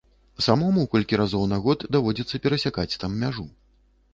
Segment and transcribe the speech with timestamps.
[0.45, 3.45] Самому колькі разоў на год даводзіцца перасякаць там мяжу.